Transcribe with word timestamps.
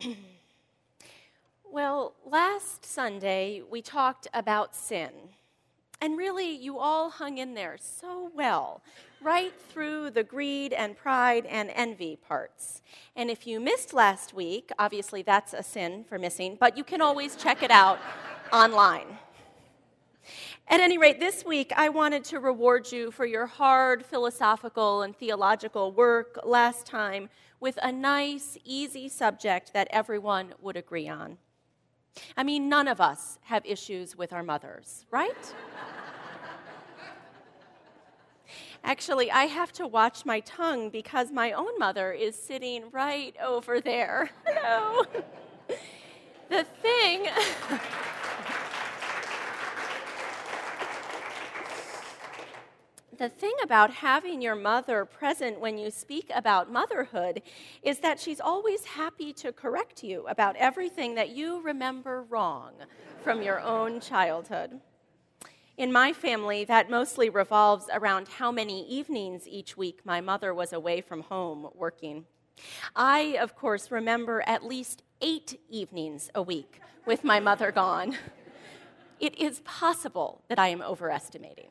well, 1.70 2.14
last 2.24 2.84
Sunday 2.84 3.62
we 3.68 3.82
talked 3.82 4.26
about 4.32 4.74
sin. 4.74 5.10
And 6.00 6.16
really, 6.16 6.50
you 6.50 6.78
all 6.78 7.10
hung 7.10 7.36
in 7.36 7.52
there 7.52 7.76
so 7.78 8.30
well, 8.34 8.82
right 9.20 9.52
through 9.68 10.10
the 10.10 10.22
greed 10.22 10.72
and 10.72 10.96
pride 10.96 11.44
and 11.44 11.70
envy 11.74 12.16
parts. 12.16 12.80
And 13.14 13.30
if 13.30 13.46
you 13.46 13.60
missed 13.60 13.92
last 13.92 14.32
week, 14.32 14.70
obviously 14.78 15.20
that's 15.20 15.52
a 15.52 15.62
sin 15.62 16.04
for 16.04 16.18
missing, 16.18 16.56
but 16.58 16.78
you 16.78 16.84
can 16.84 17.02
always 17.02 17.36
check 17.36 17.62
it 17.62 17.70
out 17.70 17.98
online. 18.52 19.18
At 20.68 20.80
any 20.80 20.96
rate, 20.96 21.20
this 21.20 21.44
week 21.44 21.72
I 21.76 21.90
wanted 21.90 22.24
to 22.26 22.40
reward 22.40 22.90
you 22.90 23.10
for 23.10 23.26
your 23.26 23.46
hard 23.46 24.06
philosophical 24.06 25.02
and 25.02 25.14
theological 25.14 25.92
work 25.92 26.38
last 26.44 26.86
time 26.86 27.28
with 27.60 27.78
a 27.82 27.92
nice, 27.92 28.56
easy 28.64 29.08
subject 29.08 29.72
that 29.74 29.86
everyone 29.90 30.54
would 30.60 30.76
agree 30.76 31.08
on. 31.08 31.36
I 32.36 32.42
mean, 32.42 32.68
none 32.68 32.88
of 32.88 33.00
us 33.00 33.38
have 33.42 33.64
issues 33.64 34.16
with 34.16 34.32
our 34.32 34.42
mothers, 34.42 35.06
right? 35.10 35.54
Actually, 38.82 39.30
I 39.30 39.44
have 39.44 39.72
to 39.72 39.86
watch 39.86 40.24
my 40.24 40.40
tongue 40.40 40.88
because 40.88 41.30
my 41.30 41.52
own 41.52 41.78
mother 41.78 42.12
is 42.12 42.34
sitting 42.34 42.84
right 42.90 43.36
over 43.42 43.78
there. 43.80 44.30
Hello. 44.44 45.04
the 46.48 46.64
thing. 46.82 47.28
the 53.20 53.28
thing 53.28 53.52
about 53.62 53.90
having 53.90 54.40
your 54.40 54.54
mother 54.54 55.04
present 55.04 55.60
when 55.60 55.76
you 55.76 55.90
speak 55.90 56.30
about 56.34 56.72
motherhood 56.72 57.42
is 57.82 57.98
that 57.98 58.18
she's 58.18 58.40
always 58.40 58.82
happy 58.86 59.30
to 59.30 59.52
correct 59.52 60.02
you 60.02 60.26
about 60.26 60.56
everything 60.56 61.14
that 61.14 61.28
you 61.28 61.60
remember 61.60 62.22
wrong 62.22 62.72
from 63.22 63.42
your 63.42 63.60
own 63.60 64.00
childhood. 64.00 64.80
In 65.76 65.92
my 65.92 66.14
family, 66.14 66.64
that 66.64 66.88
mostly 66.88 67.28
revolves 67.28 67.88
around 67.92 68.26
how 68.26 68.50
many 68.50 68.88
evenings 68.88 69.46
each 69.46 69.76
week 69.76 70.00
my 70.02 70.22
mother 70.22 70.54
was 70.54 70.72
away 70.72 71.02
from 71.02 71.20
home 71.20 71.68
working. 71.74 72.24
I, 72.96 73.36
of 73.38 73.54
course, 73.54 73.90
remember 73.90 74.42
at 74.46 74.64
least 74.64 75.02
eight 75.20 75.60
evenings 75.68 76.30
a 76.34 76.40
week 76.40 76.80
with 77.04 77.22
my 77.22 77.38
mother 77.38 77.70
gone. 77.70 78.16
It 79.20 79.38
is 79.38 79.60
possible 79.60 80.42
that 80.48 80.58
I 80.58 80.68
am 80.68 80.80
overestimating. 80.80 81.68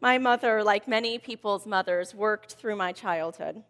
My 0.00 0.16
mother, 0.16 0.62
like 0.62 0.86
many 0.86 1.18
people's 1.18 1.66
mothers, 1.66 2.14
worked 2.14 2.52
through 2.54 2.76
my 2.76 2.92
childhood. 2.92 3.64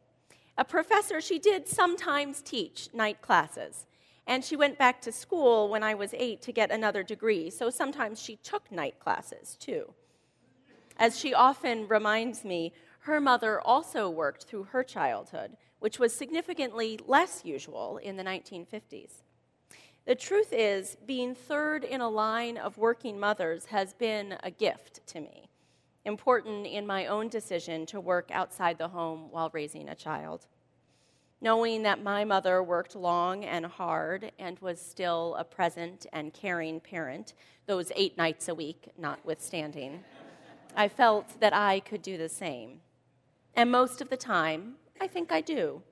A 0.59 0.65
professor, 0.65 1.23
she 1.23 1.39
did 1.39 1.67
sometimes 1.67 2.43
teach 2.43 2.91
night 2.93 3.23
classes. 3.23 3.87
And 4.27 4.45
she 4.45 4.55
went 4.55 4.77
back 4.77 5.01
to 5.03 5.13
school 5.13 5.71
when 5.71 5.83
I 5.83 5.95
was 5.95 6.13
eight 6.13 6.43
to 6.43 6.53
get 6.53 6.71
another 6.71 7.03
degree, 7.03 7.49
so 7.49 7.71
sometimes 7.71 8.21
she 8.21 8.37
took 8.37 8.71
night 8.71 8.99
classes 8.99 9.57
too. 9.59 9.95
As 10.99 11.19
she 11.19 11.33
often 11.33 11.89
reminds 11.89 12.45
me, 12.45 12.75
her 13.01 13.23
mother 13.23 13.59
also 13.63 14.11
worked 14.11 14.45
through 14.45 14.65
her 14.65 14.85
childhood, 14.85 15.57
which 15.79 15.99
was 15.99 16.15
significantly 16.15 17.01
less 17.07 17.43
usual 17.43 17.97
in 17.97 18.19
the 18.19 18.25
1950s. 18.25 19.23
The 20.05 20.15
truth 20.15 20.53
is, 20.53 20.99
being 21.07 21.35
third 21.35 21.85
in 21.85 22.03
a 22.03 22.09
line 22.09 22.59
of 22.59 22.77
working 22.77 23.19
mothers 23.19 23.67
has 23.67 23.95
been 23.95 24.37
a 24.43 24.51
gift 24.51 25.07
to 25.07 25.21
me 25.21 25.48
important 26.09 26.67
in 26.67 26.87
my 26.87 27.07
own 27.07 27.29
decision 27.29 27.87
to 27.87 28.01
work 28.01 28.31
outside 28.33 28.79
the 28.79 28.89
home 28.89 29.29
while 29.31 29.51
raising 29.53 29.89
a 29.89 29.95
child. 29.95 30.47
Knowing 31.41 31.85
that 31.85 32.03
my 32.03 32.25
mother 32.25 32.63
worked 32.63 32.97
long 32.97 33.45
and 33.45 33.65
hard 33.67 34.33
and 34.39 34.59
was 34.59 34.81
still 34.81 35.37
a 35.39 35.45
present 35.45 36.07
and 36.13 36.33
caring 36.33 36.81
parent, 36.81 37.35
those 37.67 37.93
eight 37.95 38.17
nights 38.19 38.49
a 38.49 38.55
week 38.55 38.89
notwithstanding, 38.99 40.03
I 40.75 40.89
felt 40.89 41.39
that 41.41 41.55
I 41.55 41.81
could 41.81 42.03
do 42.03 42.17
the 42.17 42.29
same. 42.29 42.81
And 43.55 43.71
most 43.71 44.01
of 44.01 44.09
the 44.09 44.17
time, 44.17 44.77
I 45.01 45.07
think 45.07 45.31
I 45.31 45.43
do. 45.43 45.83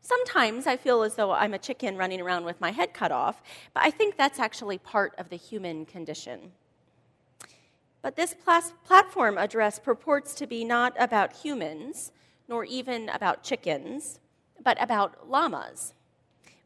Sometimes 0.00 0.66
I 0.66 0.76
feel 0.76 1.02
as 1.02 1.16
though 1.16 1.32
I'm 1.32 1.54
a 1.54 1.58
chicken 1.58 1.96
running 1.96 2.20
around 2.20 2.44
with 2.44 2.60
my 2.60 2.70
head 2.70 2.94
cut 2.94 3.12
off, 3.12 3.42
but 3.74 3.82
I 3.82 3.90
think 3.90 4.16
that's 4.16 4.38
actually 4.38 4.78
part 4.78 5.12
of 5.18 5.28
the 5.28 5.36
human 5.36 5.84
condition. 5.84 6.52
But 8.02 8.16
this 8.16 8.34
plas- 8.34 8.72
platform 8.84 9.36
address 9.36 9.78
purports 9.78 10.34
to 10.34 10.46
be 10.46 10.64
not 10.64 10.94
about 10.98 11.36
humans, 11.36 12.12
nor 12.48 12.64
even 12.64 13.08
about 13.10 13.42
chickens, 13.42 14.20
but 14.62 14.82
about 14.82 15.28
llamas. 15.28 15.94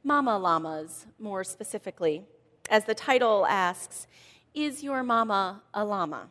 Mama 0.03 0.39
llamas, 0.39 1.07
more 1.19 1.45
specifically. 1.45 2.25
As 2.71 2.85
the 2.85 2.95
title 2.95 3.47
asks, 3.47 4.07
is 4.55 4.83
your 4.83 5.03
mama 5.03 5.63
a 5.73 5.85
llama? 5.85 6.29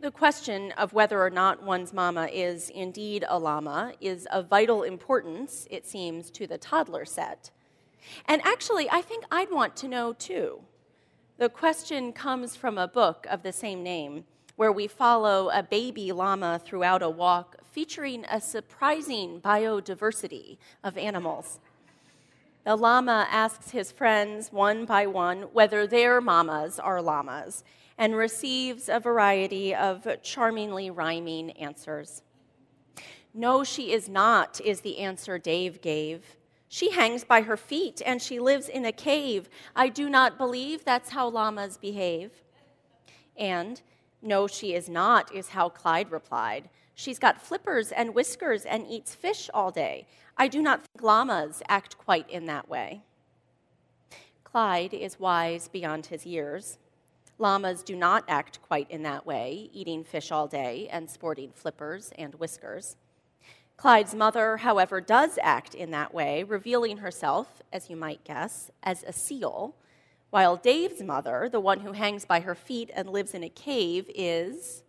The 0.00 0.10
question 0.10 0.72
of 0.72 0.92
whether 0.92 1.22
or 1.22 1.30
not 1.30 1.62
one's 1.62 1.92
mama 1.92 2.28
is 2.30 2.68
indeed 2.68 3.24
a 3.26 3.38
llama 3.38 3.94
is 4.00 4.26
of 4.26 4.48
vital 4.48 4.82
importance, 4.82 5.66
it 5.70 5.86
seems, 5.86 6.30
to 6.32 6.46
the 6.46 6.58
toddler 6.58 7.06
set. 7.06 7.50
And 8.26 8.42
actually, 8.44 8.90
I 8.90 9.00
think 9.00 9.24
I'd 9.30 9.50
want 9.50 9.76
to 9.76 9.88
know 9.88 10.12
too. 10.12 10.60
The 11.38 11.48
question 11.48 12.12
comes 12.12 12.54
from 12.54 12.78
a 12.78 12.86
book 12.86 13.26
of 13.28 13.42
the 13.42 13.52
same 13.52 13.82
name, 13.82 14.24
where 14.56 14.70
we 14.70 14.86
follow 14.86 15.50
a 15.50 15.62
baby 15.62 16.12
llama 16.12 16.60
throughout 16.62 17.02
a 17.02 17.10
walk 17.10 17.56
featuring 17.64 18.24
a 18.26 18.40
surprising 18.40 19.40
biodiversity 19.40 20.58
of 20.84 20.98
animals. 20.98 21.58
The 22.64 22.76
llama 22.76 23.26
asks 23.30 23.70
his 23.70 23.90
friends 23.90 24.52
one 24.52 24.84
by 24.84 25.06
one 25.06 25.42
whether 25.52 25.86
their 25.86 26.20
mamas 26.20 26.78
are 26.78 27.02
llamas 27.02 27.64
and 27.98 28.14
receives 28.14 28.88
a 28.88 29.00
variety 29.00 29.74
of 29.74 30.06
charmingly 30.22 30.90
rhyming 30.90 31.50
answers. 31.52 32.22
No, 33.34 33.64
she 33.64 33.92
is 33.92 34.08
not, 34.08 34.60
is 34.60 34.82
the 34.82 34.98
answer 34.98 35.38
Dave 35.38 35.80
gave. 35.80 36.36
She 36.74 36.92
hangs 36.92 37.22
by 37.22 37.42
her 37.42 37.58
feet 37.58 38.00
and 38.06 38.22
she 38.22 38.40
lives 38.40 38.66
in 38.66 38.86
a 38.86 38.92
cave. 38.92 39.50
I 39.76 39.90
do 39.90 40.08
not 40.08 40.38
believe 40.38 40.86
that's 40.86 41.10
how 41.10 41.28
llamas 41.28 41.76
behave. 41.76 42.30
And, 43.36 43.82
no, 44.22 44.46
she 44.46 44.72
is 44.72 44.88
not, 44.88 45.30
is 45.34 45.50
how 45.50 45.68
Clyde 45.68 46.10
replied. 46.10 46.70
She's 46.94 47.18
got 47.18 47.42
flippers 47.42 47.92
and 47.92 48.14
whiskers 48.14 48.64
and 48.64 48.86
eats 48.88 49.14
fish 49.14 49.50
all 49.52 49.70
day. 49.70 50.06
I 50.38 50.48
do 50.48 50.62
not 50.62 50.80
think 50.80 51.02
llamas 51.02 51.62
act 51.68 51.98
quite 51.98 52.30
in 52.30 52.46
that 52.46 52.70
way. 52.70 53.02
Clyde 54.42 54.94
is 54.94 55.20
wise 55.20 55.68
beyond 55.68 56.06
his 56.06 56.24
years. 56.24 56.78
Llamas 57.36 57.82
do 57.82 57.94
not 57.94 58.24
act 58.28 58.62
quite 58.62 58.90
in 58.90 59.02
that 59.02 59.26
way, 59.26 59.68
eating 59.74 60.04
fish 60.04 60.32
all 60.32 60.46
day 60.46 60.88
and 60.90 61.10
sporting 61.10 61.52
flippers 61.52 62.12
and 62.16 62.34
whiskers. 62.36 62.96
Clyde's 63.82 64.14
mother, 64.14 64.58
however, 64.58 65.00
does 65.00 65.40
act 65.42 65.74
in 65.74 65.90
that 65.90 66.14
way, 66.14 66.44
revealing 66.44 66.98
herself, 66.98 67.64
as 67.72 67.90
you 67.90 67.96
might 67.96 68.22
guess, 68.22 68.70
as 68.84 69.02
a 69.02 69.12
seal, 69.12 69.74
while 70.30 70.54
Dave's 70.54 71.02
mother, 71.02 71.48
the 71.50 71.58
one 71.58 71.80
who 71.80 71.90
hangs 71.90 72.24
by 72.24 72.38
her 72.38 72.54
feet 72.54 72.92
and 72.94 73.10
lives 73.10 73.34
in 73.34 73.42
a 73.42 73.48
cave, 73.48 74.08
is 74.14 74.84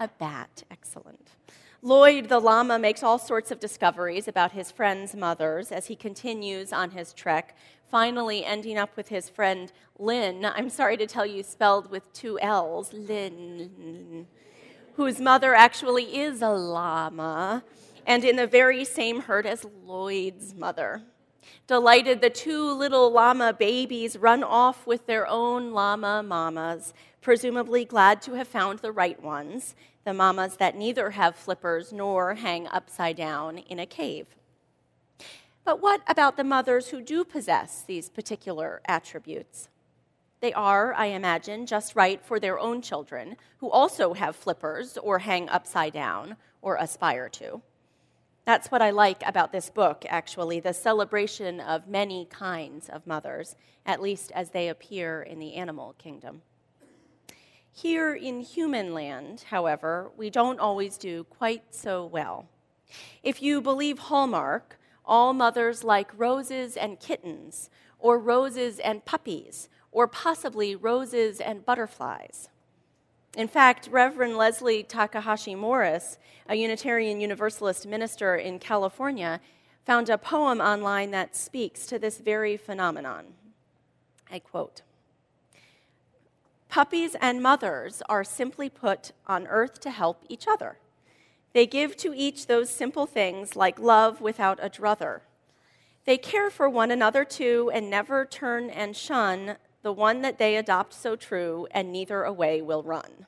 a 0.00 0.08
bat. 0.08 0.64
Excellent. 0.72 1.36
Lloyd 1.82 2.28
the 2.28 2.40
llama 2.40 2.80
makes 2.80 3.04
all 3.04 3.20
sorts 3.20 3.52
of 3.52 3.60
discoveries 3.60 4.26
about 4.26 4.50
his 4.50 4.72
friends' 4.72 5.14
mothers 5.14 5.70
as 5.70 5.86
he 5.86 5.94
continues 5.94 6.72
on 6.72 6.90
his 6.90 7.12
trek, 7.12 7.56
finally 7.88 8.44
ending 8.44 8.76
up 8.76 8.96
with 8.96 9.06
his 9.06 9.28
friend 9.28 9.70
Lynn. 10.00 10.44
I'm 10.44 10.68
sorry 10.68 10.96
to 10.96 11.06
tell 11.06 11.26
you, 11.26 11.44
spelled 11.44 11.92
with 11.92 12.12
two 12.12 12.40
L's, 12.40 12.92
Lynn, 12.92 14.26
whose 14.94 15.20
mother 15.20 15.54
actually 15.54 16.16
is 16.16 16.42
a 16.42 16.50
llama 16.50 17.62
and 18.06 18.24
in 18.24 18.36
the 18.36 18.46
very 18.46 18.84
same 18.84 19.22
herd 19.22 19.44
as 19.44 19.66
Lloyd's 19.84 20.54
mother. 20.54 21.02
Delighted, 21.66 22.20
the 22.20 22.30
two 22.30 22.72
little 22.72 23.10
llama 23.10 23.52
babies 23.52 24.16
run 24.16 24.42
off 24.42 24.86
with 24.86 25.06
their 25.06 25.26
own 25.26 25.72
llama 25.72 26.22
mamas, 26.22 26.94
presumably 27.20 27.84
glad 27.84 28.22
to 28.22 28.34
have 28.34 28.48
found 28.48 28.78
the 28.78 28.92
right 28.92 29.20
ones, 29.20 29.74
the 30.04 30.14
mamas 30.14 30.56
that 30.58 30.76
neither 30.76 31.10
have 31.10 31.34
flippers 31.34 31.92
nor 31.92 32.34
hang 32.34 32.68
upside 32.68 33.16
down 33.16 33.58
in 33.58 33.80
a 33.80 33.86
cave. 33.86 34.28
But 35.64 35.82
what 35.82 36.02
about 36.06 36.36
the 36.36 36.44
mothers 36.44 36.88
who 36.88 37.02
do 37.02 37.24
possess 37.24 37.82
these 37.82 38.08
particular 38.08 38.80
attributes? 38.86 39.68
They 40.40 40.52
are, 40.52 40.94
I 40.94 41.06
imagine, 41.06 41.66
just 41.66 41.96
right 41.96 42.24
for 42.24 42.38
their 42.38 42.60
own 42.60 42.82
children, 42.82 43.36
who 43.58 43.68
also 43.68 44.14
have 44.14 44.36
flippers 44.36 44.96
or 44.96 45.18
hang 45.18 45.48
upside 45.48 45.92
down 45.92 46.36
or 46.62 46.76
aspire 46.76 47.28
to. 47.30 47.62
That's 48.46 48.70
what 48.70 48.80
I 48.80 48.90
like 48.90 49.24
about 49.26 49.50
this 49.50 49.70
book, 49.70 50.04
actually, 50.08 50.60
the 50.60 50.72
celebration 50.72 51.58
of 51.58 51.88
many 51.88 52.26
kinds 52.26 52.88
of 52.88 53.04
mothers, 53.04 53.56
at 53.84 54.00
least 54.00 54.30
as 54.36 54.50
they 54.50 54.68
appear 54.68 55.20
in 55.20 55.40
the 55.40 55.54
animal 55.54 55.96
kingdom. 55.98 56.42
Here 57.72 58.14
in 58.14 58.40
human 58.42 58.94
land, 58.94 59.46
however, 59.50 60.12
we 60.16 60.30
don't 60.30 60.60
always 60.60 60.96
do 60.96 61.24
quite 61.24 61.74
so 61.74 62.06
well. 62.06 62.48
If 63.24 63.42
you 63.42 63.60
believe 63.60 63.98
Hallmark, 63.98 64.78
all 65.04 65.32
mothers 65.32 65.82
like 65.82 66.16
roses 66.16 66.76
and 66.76 67.00
kittens, 67.00 67.68
or 67.98 68.16
roses 68.16 68.78
and 68.78 69.04
puppies, 69.04 69.68
or 69.90 70.06
possibly 70.06 70.76
roses 70.76 71.40
and 71.40 71.66
butterflies. 71.66 72.48
In 73.36 73.48
fact, 73.48 73.88
Reverend 73.92 74.38
Leslie 74.38 74.82
Takahashi 74.82 75.54
Morris, 75.54 76.16
a 76.48 76.54
Unitarian 76.54 77.20
Universalist 77.20 77.86
minister 77.86 78.34
in 78.34 78.58
California, 78.58 79.42
found 79.84 80.08
a 80.08 80.16
poem 80.16 80.58
online 80.58 81.10
that 81.10 81.36
speaks 81.36 81.84
to 81.86 81.98
this 81.98 82.16
very 82.16 82.56
phenomenon. 82.56 83.26
I 84.32 84.38
quote 84.38 84.80
Puppies 86.70 87.14
and 87.20 87.42
mothers 87.42 88.02
are 88.08 88.24
simply 88.24 88.70
put 88.70 89.12
on 89.26 89.46
earth 89.48 89.80
to 89.80 89.90
help 89.90 90.24
each 90.30 90.46
other. 90.48 90.78
They 91.52 91.66
give 91.66 91.94
to 91.98 92.14
each 92.14 92.46
those 92.46 92.70
simple 92.70 93.04
things 93.04 93.54
like 93.54 93.78
love 93.78 94.22
without 94.22 94.58
a 94.62 94.70
druther. 94.70 95.20
They 96.06 96.16
care 96.16 96.48
for 96.48 96.70
one 96.70 96.90
another 96.90 97.24
too, 97.26 97.70
and 97.74 97.90
never 97.90 98.24
turn 98.24 98.70
and 98.70 98.96
shun 98.96 99.56
the 99.86 99.92
one 99.92 100.20
that 100.22 100.36
they 100.36 100.56
adopt 100.56 100.92
so 100.92 101.14
true, 101.14 101.68
and 101.70 101.92
neither 101.92 102.24
away 102.24 102.60
will 102.60 102.82
run. 102.82 103.24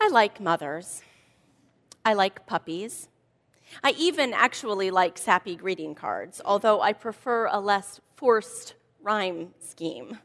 I 0.00 0.08
like 0.08 0.40
mothers. 0.40 1.02
I 2.04 2.14
like 2.14 2.44
puppies. 2.44 3.06
I 3.84 3.94
even 3.96 4.32
actually 4.32 4.90
like 4.90 5.16
sappy 5.16 5.54
greeting 5.54 5.94
cards, 5.94 6.40
although 6.44 6.80
I 6.80 6.92
prefer 6.92 7.46
a 7.46 7.60
less 7.60 8.00
forced 8.16 8.74
rhyme 9.00 9.54
scheme. 9.60 10.18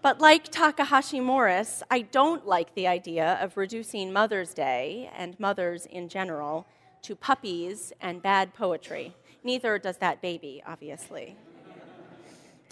But 0.00 0.20
like 0.20 0.44
Takahashi 0.52 1.18
Morris, 1.18 1.82
I 1.90 2.02
don't 2.02 2.46
like 2.46 2.76
the 2.76 2.86
idea 2.86 3.36
of 3.42 3.56
reducing 3.56 4.12
Mother's 4.12 4.54
Day 4.54 5.10
and 5.18 5.40
mothers 5.40 5.86
in 5.86 6.08
general 6.08 6.68
to 7.02 7.16
puppies 7.16 7.92
and 8.00 8.22
bad 8.22 8.54
poetry. 8.54 9.16
Neither 9.42 9.76
does 9.80 9.96
that 9.96 10.22
baby, 10.22 10.62
obviously. 10.64 11.36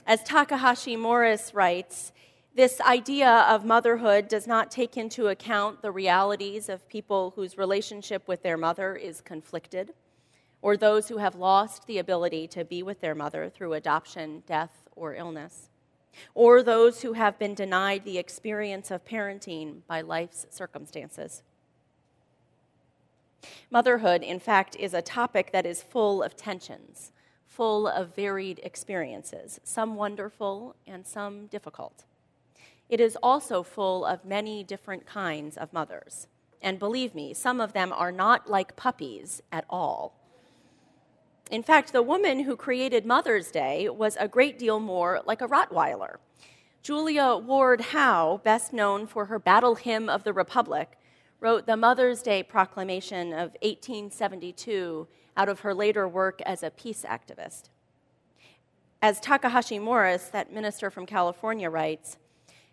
As 0.06 0.22
Takahashi 0.22 0.96
Morris 0.96 1.54
writes, 1.54 2.12
this 2.54 2.80
idea 2.80 3.46
of 3.48 3.64
motherhood 3.64 4.28
does 4.28 4.46
not 4.46 4.70
take 4.70 4.96
into 4.96 5.28
account 5.28 5.80
the 5.80 5.90
realities 5.90 6.68
of 6.68 6.88
people 6.88 7.32
whose 7.36 7.56
relationship 7.56 8.28
with 8.28 8.42
their 8.42 8.56
mother 8.56 8.94
is 8.94 9.20
conflicted, 9.20 9.94
or 10.60 10.76
those 10.76 11.08
who 11.08 11.18
have 11.18 11.34
lost 11.34 11.86
the 11.86 11.98
ability 11.98 12.46
to 12.48 12.64
be 12.64 12.82
with 12.82 13.00
their 13.00 13.14
mother 13.14 13.48
through 13.48 13.72
adoption, 13.72 14.42
death, 14.46 14.88
or 14.94 15.14
illness 15.14 15.70
or 16.34 16.62
those 16.62 17.02
who 17.02 17.12
have 17.14 17.38
been 17.38 17.54
denied 17.54 18.04
the 18.04 18.18
experience 18.18 18.90
of 18.90 19.04
parenting 19.04 19.80
by 19.86 20.00
life's 20.00 20.46
circumstances. 20.50 21.42
Motherhood, 23.70 24.22
in 24.22 24.38
fact, 24.38 24.76
is 24.76 24.94
a 24.94 25.02
topic 25.02 25.50
that 25.52 25.66
is 25.66 25.82
full 25.82 26.22
of 26.22 26.36
tensions, 26.36 27.12
full 27.52 27.86
of 27.86 28.16
varied 28.16 28.60
experiences, 28.62 29.60
some 29.62 29.94
wonderful 29.94 30.74
and 30.86 31.06
some 31.06 31.46
difficult. 31.48 32.04
It 32.88 32.98
is 32.98 33.16
also 33.22 33.62
full 33.62 34.06
of 34.06 34.24
many 34.24 34.64
different 34.64 35.04
kinds 35.04 35.58
of 35.58 35.72
mothers. 35.72 36.28
And 36.62 36.78
believe 36.78 37.14
me, 37.14 37.34
some 37.34 37.60
of 37.60 37.74
them 37.74 37.92
are 37.92 38.10
not 38.10 38.48
like 38.48 38.74
puppies 38.74 39.42
at 39.52 39.66
all. 39.68 40.14
In 41.50 41.62
fact, 41.62 41.92
the 41.92 42.02
woman 42.02 42.40
who 42.40 42.56
created 42.56 43.04
Mother's 43.04 43.50
Day 43.50 43.86
was 43.88 44.16
a 44.18 44.28
great 44.28 44.58
deal 44.58 44.80
more 44.80 45.20
like 45.26 45.42
a 45.42 45.48
Rottweiler. 45.48 46.16
Julia 46.82 47.36
Ward 47.36 47.80
Howe, 47.80 48.40
best 48.42 48.72
known 48.72 49.06
for 49.06 49.26
her 49.26 49.38
Battle 49.38 49.74
Hymn 49.74 50.08
of 50.08 50.24
the 50.24 50.32
Republic, 50.32 50.98
wrote 51.38 51.66
the 51.66 51.76
Mother's 51.76 52.22
Day 52.22 52.42
Proclamation 52.42 53.32
of 53.32 53.56
1872 53.60 55.06
out 55.36 55.48
of 55.48 55.60
her 55.60 55.74
later 55.74 56.06
work 56.08 56.40
as 56.42 56.62
a 56.62 56.70
peace 56.70 57.04
activist. 57.08 57.70
As 59.00 59.20
Takahashi 59.20 59.78
Morris, 59.78 60.28
that 60.28 60.52
minister 60.52 60.90
from 60.90 61.06
California, 61.06 61.68
writes, 61.68 62.18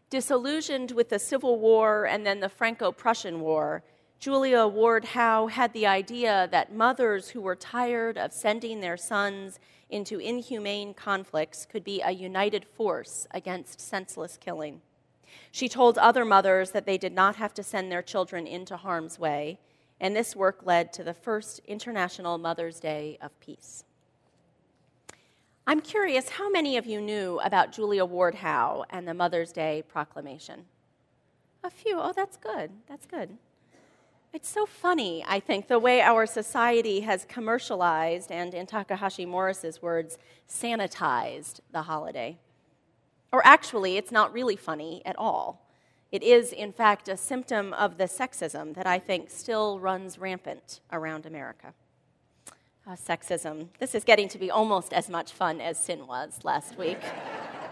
disillusioned 0.10 0.92
with 0.92 1.10
the 1.10 1.20
Civil 1.20 1.60
War 1.60 2.06
and 2.06 2.26
then 2.26 2.40
the 2.40 2.50
Franco 2.50 2.92
Prussian 2.92 3.42
War, 3.42 3.84
Julia 4.20 4.68
Ward 4.68 5.06
Howe 5.06 5.48
had 5.48 5.72
the 5.72 5.88
idea 5.88 6.50
that 6.52 6.74
mothers 6.74 7.30
who 7.30 7.42
were 7.42 7.56
tired 7.56 8.18
of 8.18 8.34
sending 8.34 8.82
their 8.82 8.98
sons 8.98 9.60
into 9.90 10.20
inhumane 10.20 10.94
conflicts 10.94 11.66
could 11.66 11.84
be 11.84 12.02
a 12.02 12.12
united 12.12 12.66
force 12.66 13.28
against 13.32 13.80
senseless 13.80 14.38
killing. 14.38 14.82
She 15.52 15.70
told 15.70 15.98
other 15.98 16.26
mothers 16.26 16.72
that 16.72 16.86
they 16.86 16.98
did 16.98 17.14
not 17.14 17.38
have 17.38 17.54
to 17.56 17.64
send 17.64 17.92
their 17.92 18.02
children 18.02 18.46
into 18.46 18.78
harm's 18.78 19.18
way, 19.18 19.60
and 20.00 20.16
this 20.16 20.36
work 20.36 20.66
led 20.66 20.94
to 20.94 21.04
the 21.04 21.14
first 21.14 21.60
International 21.68 22.38
Mother's 22.38 22.80
Day 22.80 23.18
of 23.22 23.38
Peace. 23.40 23.84
I'm 25.68 25.82
curious 25.82 26.30
how 26.30 26.50
many 26.50 26.78
of 26.78 26.88
you 26.88 27.00
knew 27.00 27.40
about 27.42 27.72
Julia 27.72 28.04
Ward 28.04 28.36
Howe 28.36 28.86
and 28.90 29.08
the 29.08 29.14
Mother's 29.14 29.52
Day 29.52 29.84
Proclamation? 29.88 30.66
A 31.64 31.70
few. 31.70 32.00
Oh, 32.00 32.14
that's 32.16 32.38
good. 32.38 32.72
That's 32.88 33.06
good. 33.06 33.38
It's 34.32 34.50
so 34.50 34.66
funny, 34.66 35.24
I 35.28 35.40
think, 35.40 35.68
the 35.68 35.80
way 35.80 36.02
our 36.02 36.26
society 36.26 37.02
has 37.02 37.26
commercialized 37.26 38.32
and, 38.32 38.54
in 38.54 38.68
Takahashi 38.68 39.26
Morris's 39.26 39.82
words, 39.82 40.18
sanitized 40.48 41.60
the 41.72 41.84
holiday. 41.84 42.38
Or 43.32 43.46
actually, 43.46 43.98
it's 43.98 44.12
not 44.12 44.34
really 44.34 44.56
funny 44.56 45.02
at 45.04 45.16
all. 45.18 45.69
It 46.12 46.24
is, 46.24 46.52
in 46.52 46.74
fact, 46.74 47.08
a 47.08 47.16
symptom 47.16 47.72
of 47.74 48.00
the 48.00 48.06
sexism 48.06 48.74
that 48.74 48.88
I 48.88 48.98
think 48.98 49.30
still 49.30 49.80
runs 49.80 50.18
rampant 50.18 50.80
around 50.92 51.28
America. 51.28 51.74
Uh, 52.88 52.96
sexism. 52.96 53.68
This 53.78 53.94
is 53.94 54.04
getting 54.04 54.28
to 54.30 54.40
be 54.40 54.50
almost 54.50 54.92
as 54.92 55.08
much 55.08 55.32
fun 55.32 55.62
as 55.62 55.78
sin 55.78 56.08
was 56.08 56.40
last 56.44 56.80
week. 56.80 56.98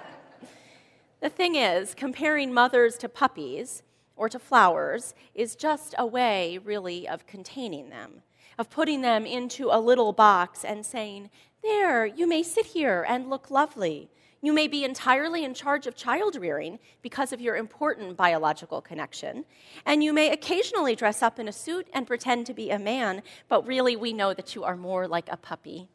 the 1.19 1.29
thing 1.29 1.55
is, 1.55 1.95
comparing 1.95 2.53
mothers 2.53 2.95
to 2.99 3.09
puppies 3.09 3.81
or 4.15 4.29
to 4.29 4.37
flowers 4.37 5.15
is 5.33 5.55
just 5.55 5.95
a 5.97 6.05
way, 6.05 6.59
really, 6.63 7.07
of 7.07 7.25
containing 7.25 7.89
them, 7.89 8.21
of 8.59 8.69
putting 8.69 9.01
them 9.01 9.25
into 9.25 9.69
a 9.71 9.79
little 9.79 10.13
box 10.13 10.63
and 10.63 10.85
saying, 10.85 11.31
There, 11.63 12.05
you 12.05 12.27
may 12.27 12.43
sit 12.43 12.67
here 12.67 13.03
and 13.09 13.31
look 13.31 13.49
lovely. 13.49 14.11
You 14.41 14.53
may 14.53 14.67
be 14.67 14.83
entirely 14.83 15.43
in 15.43 15.53
charge 15.53 15.87
of 15.87 15.95
child 15.95 16.35
rearing 16.35 16.77
because 17.01 17.33
of 17.33 17.41
your 17.41 17.55
important 17.55 18.15
biological 18.15 18.81
connection. 18.81 19.45
And 19.85 20.03
you 20.03 20.13
may 20.13 20.31
occasionally 20.31 20.95
dress 20.95 21.23
up 21.23 21.39
in 21.39 21.47
a 21.47 21.51
suit 21.51 21.87
and 21.91 22.05
pretend 22.05 22.45
to 22.45 22.53
be 22.53 22.69
a 22.69 22.77
man, 22.77 23.23
but 23.49 23.65
really 23.65 23.95
we 23.95 24.13
know 24.13 24.33
that 24.33 24.53
you 24.53 24.63
are 24.63 24.75
more 24.75 25.07
like 25.07 25.27
a 25.31 25.37
puppy 25.37 25.89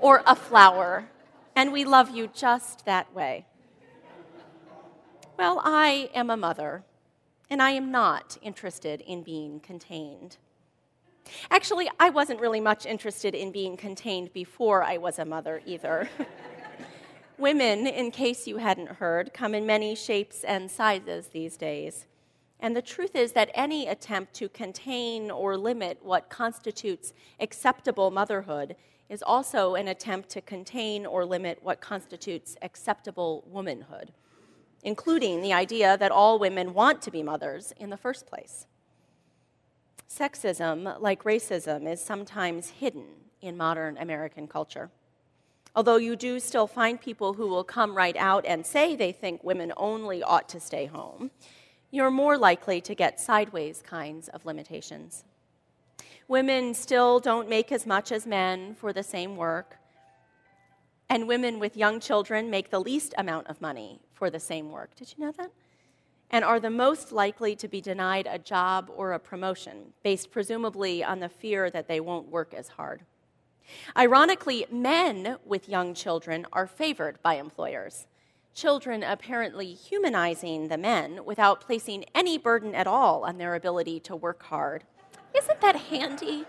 or 0.00 0.22
a 0.26 0.34
flower. 0.34 1.08
And 1.54 1.72
we 1.72 1.84
love 1.84 2.10
you 2.10 2.28
just 2.28 2.84
that 2.86 3.14
way. 3.14 3.46
Well, 5.38 5.60
I 5.64 6.10
am 6.14 6.30
a 6.30 6.36
mother 6.36 6.82
and 7.48 7.62
I 7.62 7.70
am 7.70 7.92
not 7.92 8.36
interested 8.42 9.00
in 9.02 9.22
being 9.22 9.60
contained. 9.60 10.38
Actually, 11.50 11.88
I 12.00 12.10
wasn't 12.10 12.40
really 12.40 12.60
much 12.60 12.86
interested 12.86 13.34
in 13.34 13.52
being 13.52 13.76
contained 13.76 14.32
before 14.32 14.82
I 14.82 14.96
was 14.96 15.18
a 15.18 15.24
mother 15.24 15.60
either. 15.66 16.08
Women, 17.38 17.86
in 17.86 18.10
case 18.10 18.46
you 18.46 18.56
hadn't 18.56 18.92
heard, 18.92 19.34
come 19.34 19.54
in 19.54 19.66
many 19.66 19.94
shapes 19.94 20.42
and 20.44 20.70
sizes 20.70 21.28
these 21.28 21.56
days. 21.56 22.06
And 22.60 22.74
the 22.74 22.82
truth 22.82 23.14
is 23.14 23.32
that 23.32 23.50
any 23.54 23.86
attempt 23.86 24.32
to 24.34 24.48
contain 24.48 25.30
or 25.30 25.56
limit 25.56 25.98
what 26.02 26.30
constitutes 26.30 27.12
acceptable 27.38 28.10
motherhood 28.10 28.76
is 29.08 29.22
also 29.22 29.74
an 29.74 29.88
attempt 29.88 30.30
to 30.30 30.40
contain 30.40 31.04
or 31.04 31.24
limit 31.24 31.58
what 31.62 31.80
constitutes 31.80 32.56
acceptable 32.62 33.44
womanhood 33.46 34.12
including 34.86 35.42
the 35.42 35.52
idea 35.52 35.98
that 35.98 36.12
all 36.12 36.38
women 36.38 36.72
want 36.72 37.02
to 37.02 37.10
be 37.10 37.20
mothers 37.20 37.74
in 37.76 37.90
the 37.90 37.96
first 37.96 38.24
place. 38.24 38.66
Sexism, 40.08 41.00
like 41.00 41.24
racism, 41.24 41.90
is 41.90 42.00
sometimes 42.00 42.68
hidden 42.70 43.06
in 43.42 43.56
modern 43.56 43.98
American 43.98 44.46
culture. 44.46 44.88
Although 45.76 45.98
you 45.98 46.16
do 46.16 46.40
still 46.40 46.66
find 46.66 46.98
people 46.98 47.34
who 47.34 47.46
will 47.46 47.62
come 47.62 47.94
right 47.94 48.16
out 48.16 48.46
and 48.46 48.64
say 48.64 48.96
they 48.96 49.12
think 49.12 49.44
women 49.44 49.74
only 49.76 50.22
ought 50.22 50.48
to 50.48 50.58
stay 50.58 50.86
home, 50.86 51.30
you're 51.90 52.10
more 52.10 52.38
likely 52.38 52.80
to 52.80 52.94
get 52.94 53.20
sideways 53.20 53.82
kinds 53.82 54.28
of 54.28 54.46
limitations. 54.46 55.24
Women 56.28 56.72
still 56.72 57.20
don't 57.20 57.46
make 57.48 57.70
as 57.70 57.86
much 57.86 58.10
as 58.10 58.26
men 58.26 58.74
for 58.74 58.94
the 58.94 59.02
same 59.02 59.36
work, 59.36 59.76
and 61.10 61.28
women 61.28 61.60
with 61.60 61.76
young 61.76 62.00
children 62.00 62.48
make 62.50 62.70
the 62.70 62.80
least 62.80 63.14
amount 63.18 63.46
of 63.46 63.60
money 63.60 64.00
for 64.14 64.30
the 64.30 64.40
same 64.40 64.72
work. 64.72 64.96
Did 64.96 65.12
you 65.16 65.26
know 65.26 65.32
that? 65.32 65.52
And 66.30 66.42
are 66.42 66.58
the 66.58 66.70
most 66.70 67.12
likely 67.12 67.54
to 67.54 67.68
be 67.68 67.82
denied 67.82 68.26
a 68.28 68.38
job 68.38 68.90
or 68.96 69.12
a 69.12 69.18
promotion, 69.18 69.92
based 70.02 70.30
presumably 70.30 71.04
on 71.04 71.20
the 71.20 71.28
fear 71.28 71.68
that 71.70 71.86
they 71.86 72.00
won't 72.00 72.28
work 72.28 72.54
as 72.54 72.68
hard. 72.68 73.02
Ironically, 73.96 74.66
men 74.70 75.36
with 75.44 75.68
young 75.68 75.94
children 75.94 76.46
are 76.52 76.66
favored 76.66 77.22
by 77.22 77.34
employers. 77.34 78.06
Children 78.54 79.02
apparently 79.02 79.74
humanizing 79.74 80.68
the 80.68 80.78
men 80.78 81.24
without 81.24 81.60
placing 81.60 82.04
any 82.14 82.38
burden 82.38 82.74
at 82.74 82.86
all 82.86 83.24
on 83.24 83.38
their 83.38 83.54
ability 83.54 84.00
to 84.00 84.16
work 84.16 84.42
hard. 84.44 84.84
Isn't 85.36 85.60
that 85.60 85.76
handy? 85.76 86.46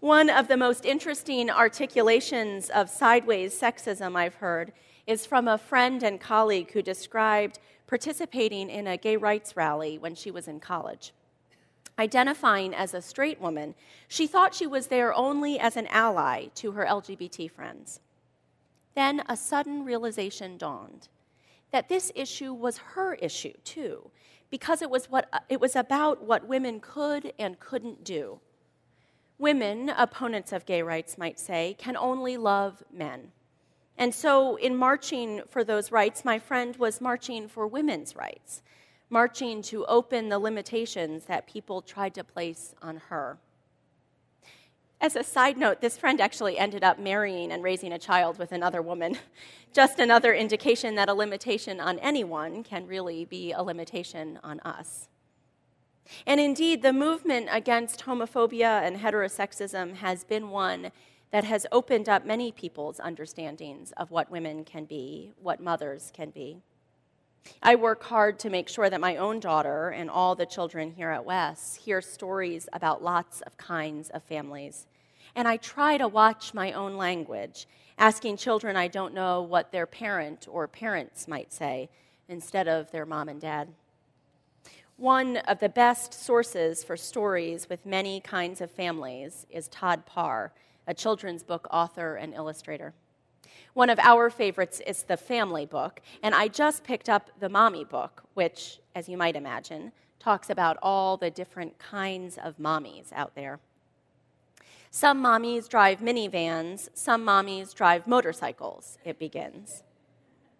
One 0.00 0.30
of 0.30 0.46
the 0.46 0.56
most 0.56 0.84
interesting 0.84 1.50
articulations 1.50 2.70
of 2.70 2.90
sideways 2.90 3.58
sexism 3.58 4.14
I've 4.14 4.36
heard 4.36 4.72
is 5.06 5.26
from 5.26 5.48
a 5.48 5.58
friend 5.58 6.02
and 6.02 6.20
colleague 6.20 6.70
who 6.72 6.82
described 6.82 7.58
participating 7.86 8.68
in 8.68 8.86
a 8.86 8.96
gay 8.96 9.16
rights 9.16 9.56
rally 9.56 9.98
when 9.98 10.14
she 10.14 10.30
was 10.30 10.48
in 10.48 10.60
college. 10.60 11.12
Identifying 11.98 12.74
as 12.74 12.92
a 12.92 13.00
straight 13.00 13.40
woman, 13.40 13.74
she 14.06 14.26
thought 14.26 14.54
she 14.54 14.66
was 14.66 14.88
there 14.88 15.14
only 15.14 15.58
as 15.58 15.76
an 15.76 15.86
ally 15.86 16.46
to 16.56 16.72
her 16.72 16.84
LGBT 16.84 17.50
friends. 17.50 18.00
Then 18.94 19.22
a 19.28 19.36
sudden 19.36 19.84
realization 19.84 20.58
dawned 20.58 21.08
that 21.72 21.88
this 21.88 22.12
issue 22.14 22.52
was 22.52 22.78
her 22.78 23.14
issue 23.14 23.52
too, 23.64 24.10
because 24.50 24.82
it 24.82 24.90
was, 24.90 25.10
what, 25.10 25.28
it 25.48 25.60
was 25.60 25.74
about 25.74 26.22
what 26.22 26.46
women 26.46 26.80
could 26.80 27.32
and 27.38 27.58
couldn't 27.58 28.04
do. 28.04 28.40
Women, 29.38 29.90
opponents 29.90 30.52
of 30.52 30.64
gay 30.64 30.82
rights 30.82 31.18
might 31.18 31.38
say, 31.38 31.76
can 31.78 31.96
only 31.96 32.36
love 32.36 32.82
men. 32.92 33.32
And 33.98 34.14
so, 34.14 34.56
in 34.56 34.76
marching 34.76 35.42
for 35.48 35.64
those 35.64 35.90
rights, 35.90 36.24
my 36.24 36.38
friend 36.38 36.76
was 36.76 37.00
marching 37.00 37.48
for 37.48 37.66
women's 37.66 38.14
rights, 38.14 38.62
marching 39.08 39.62
to 39.62 39.84
open 39.86 40.28
the 40.28 40.38
limitations 40.38 41.24
that 41.24 41.46
people 41.46 41.80
tried 41.80 42.14
to 42.14 42.24
place 42.24 42.74
on 42.82 42.96
her. 43.08 43.38
As 45.00 45.14
a 45.14 45.22
side 45.22 45.58
note, 45.58 45.80
this 45.80 45.98
friend 45.98 46.20
actually 46.20 46.58
ended 46.58 46.82
up 46.82 46.98
marrying 46.98 47.52
and 47.52 47.62
raising 47.62 47.92
a 47.92 47.98
child 47.98 48.38
with 48.38 48.50
another 48.50 48.80
woman. 48.80 49.18
Just 49.72 49.98
another 49.98 50.32
indication 50.32 50.94
that 50.94 51.10
a 51.10 51.14
limitation 51.14 51.80
on 51.80 51.98
anyone 51.98 52.64
can 52.64 52.86
really 52.86 53.24
be 53.26 53.52
a 53.52 53.62
limitation 53.62 54.38
on 54.42 54.58
us. 54.60 55.08
And 56.26 56.40
indeed, 56.40 56.82
the 56.82 56.92
movement 56.92 57.48
against 57.50 58.06
homophobia 58.06 58.82
and 58.82 58.98
heterosexism 58.98 59.96
has 59.96 60.24
been 60.24 60.50
one 60.50 60.92
that 61.30 61.44
has 61.44 61.66
opened 61.72 62.08
up 62.08 62.24
many 62.24 62.52
people's 62.52 63.00
understandings 63.00 63.92
of 63.96 64.10
what 64.10 64.30
women 64.30 64.64
can 64.64 64.84
be, 64.84 65.32
what 65.42 65.60
mothers 65.60 66.10
can 66.14 66.30
be. 66.30 66.62
I 67.62 67.74
work 67.74 68.02
hard 68.04 68.38
to 68.40 68.50
make 68.50 68.68
sure 68.68 68.88
that 68.90 69.00
my 69.00 69.16
own 69.16 69.40
daughter 69.40 69.90
and 69.90 70.10
all 70.10 70.34
the 70.34 70.46
children 70.46 70.90
here 70.90 71.10
at 71.10 71.24
West 71.24 71.78
hear 71.78 72.00
stories 72.00 72.68
about 72.72 73.02
lots 73.02 73.40
of 73.42 73.56
kinds 73.56 74.10
of 74.10 74.22
families. 74.22 74.86
And 75.34 75.46
I 75.46 75.56
try 75.56 75.98
to 75.98 76.08
watch 76.08 76.54
my 76.54 76.72
own 76.72 76.96
language, 76.96 77.66
asking 77.98 78.36
children 78.36 78.76
I 78.76 78.88
don't 78.88 79.14
know 79.14 79.42
what 79.42 79.72
their 79.72 79.86
parent 79.86 80.46
or 80.50 80.66
parents 80.66 81.28
might 81.28 81.52
say 81.52 81.88
instead 82.28 82.68
of 82.68 82.90
their 82.90 83.06
mom 83.06 83.28
and 83.28 83.40
dad. 83.40 83.68
One 84.96 85.36
of 85.36 85.60
the 85.60 85.68
best 85.68 86.14
sources 86.14 86.82
for 86.82 86.96
stories 86.96 87.68
with 87.68 87.84
many 87.84 88.20
kinds 88.20 88.62
of 88.62 88.70
families 88.70 89.46
is 89.50 89.68
Todd 89.68 90.06
Parr, 90.06 90.52
a 90.86 90.94
children's 90.94 91.42
book 91.42 91.68
author 91.70 92.16
and 92.16 92.32
illustrator. 92.32 92.94
One 93.76 93.90
of 93.90 93.98
our 93.98 94.30
favorites 94.30 94.80
is 94.86 95.02
the 95.02 95.18
family 95.18 95.66
book, 95.66 96.00
and 96.22 96.34
I 96.34 96.48
just 96.48 96.82
picked 96.82 97.10
up 97.10 97.28
the 97.40 97.50
mommy 97.50 97.84
book, 97.84 98.22
which, 98.32 98.80
as 98.94 99.06
you 99.06 99.18
might 99.18 99.36
imagine, 99.36 99.92
talks 100.18 100.48
about 100.48 100.78
all 100.80 101.18
the 101.18 101.30
different 101.30 101.78
kinds 101.78 102.38
of 102.42 102.56
mommies 102.56 103.12
out 103.12 103.34
there. 103.34 103.60
Some 104.90 105.22
mommies 105.22 105.68
drive 105.68 105.98
minivans, 106.00 106.88
some 106.94 107.22
mommies 107.22 107.74
drive 107.74 108.06
motorcycles, 108.06 108.96
it 109.04 109.18
begins. 109.18 109.82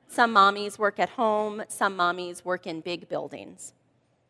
Some 0.09 0.35
mommies 0.35 0.79
work 0.79 1.01
at 1.01 1.09
home, 1.09 1.63
some 1.69 1.97
mommies 1.97 2.45
work 2.45 2.67
in 2.67 2.83
big 2.83 3.09
buildings. 3.09 3.73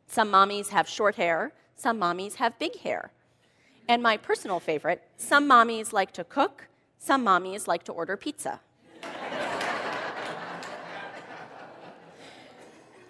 Some 0.07 0.31
mommies 0.31 0.69
have 0.69 0.88
short 0.88 1.16
hair, 1.16 1.52
some 1.75 1.99
mommies 1.99 2.37
have 2.37 2.57
big 2.61 2.78
hair. 2.83 3.11
And 3.88 4.00
my 4.00 4.16
personal 4.16 4.61
favorite 4.61 5.02
some 5.16 5.49
mommies 5.49 5.93
like 5.93 6.12
to 6.12 6.23
cook, 6.23 6.69
some 7.00 7.25
mommies 7.25 7.66
like 7.66 7.83
to 7.83 7.93
order 7.93 8.16
pizza. 8.16 8.61